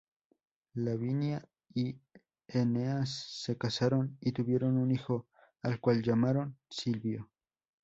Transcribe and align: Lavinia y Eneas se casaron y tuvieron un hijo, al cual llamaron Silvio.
Lavinia 0.73 1.47
y 1.75 1.95
Eneas 2.47 3.09
se 3.43 3.55
casaron 3.55 4.17
y 4.19 4.31
tuvieron 4.31 4.79
un 4.79 4.89
hijo, 4.89 5.27
al 5.61 5.79
cual 5.79 6.01
llamaron 6.01 6.57
Silvio. 6.71 7.29